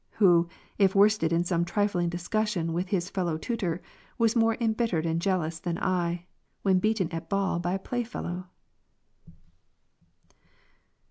[0.13, 0.49] who,
[0.79, 3.83] if worsted in some trifling discussion with his fellow tutor,
[4.17, 6.25] was more embittered and jealous than I,
[6.63, 8.47] when beaten at ball by a play fellow